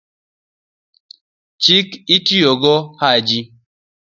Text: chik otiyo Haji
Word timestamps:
chik 1.63 1.87
otiyo 2.15 2.71
Haji 3.01 3.39